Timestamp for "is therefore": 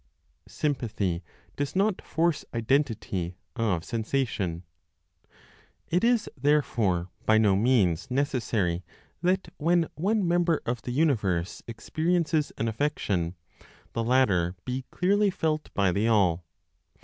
6.03-7.11